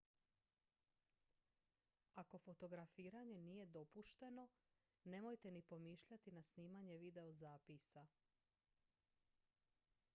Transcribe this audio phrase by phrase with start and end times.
[2.15, 4.47] ako fotografiranje nije dopušteno
[5.03, 8.07] nemojte ni pomišljati na snimanje videozapisa